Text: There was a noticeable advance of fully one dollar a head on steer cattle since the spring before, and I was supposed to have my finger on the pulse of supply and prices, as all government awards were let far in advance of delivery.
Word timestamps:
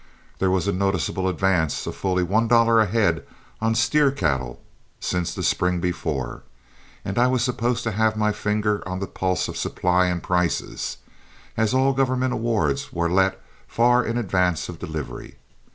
There 0.39 0.49
was 0.49 0.67
a 0.67 0.71
noticeable 0.71 1.27
advance 1.27 1.85
of 1.85 1.95
fully 1.95 2.23
one 2.23 2.47
dollar 2.47 2.79
a 2.79 2.87
head 2.87 3.23
on 3.61 3.75
steer 3.75 4.09
cattle 4.09 4.59
since 4.99 5.31
the 5.31 5.43
spring 5.43 5.79
before, 5.79 6.41
and 7.05 7.19
I 7.19 7.27
was 7.27 7.43
supposed 7.43 7.83
to 7.83 7.91
have 7.91 8.17
my 8.17 8.31
finger 8.31 8.81
on 8.89 8.97
the 8.99 9.05
pulse 9.05 9.47
of 9.47 9.57
supply 9.57 10.05
and 10.07 10.23
prices, 10.23 10.97
as 11.55 11.75
all 11.75 11.93
government 11.93 12.33
awards 12.33 12.91
were 12.91 13.11
let 13.11 13.39
far 13.67 14.03
in 14.03 14.17
advance 14.17 14.69
of 14.69 14.79
delivery. 14.79 15.35